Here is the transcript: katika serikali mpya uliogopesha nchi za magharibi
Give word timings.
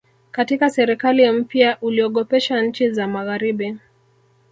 katika 0.31 0.69
serikali 0.69 1.31
mpya 1.31 1.77
uliogopesha 1.81 2.61
nchi 2.61 2.91
za 2.91 3.07
magharibi 3.07 3.77